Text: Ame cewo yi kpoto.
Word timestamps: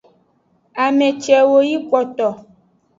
Ame 0.83 1.07
cewo 1.23 1.57
yi 1.69 1.77
kpoto. 1.87 2.27